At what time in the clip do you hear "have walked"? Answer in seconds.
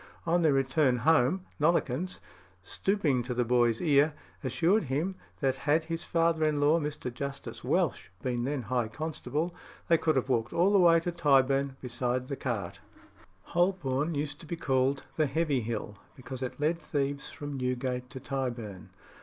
10.15-10.53